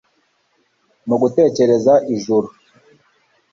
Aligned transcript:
Mugutekereza 1.07 1.93
Ijuru 2.15 2.47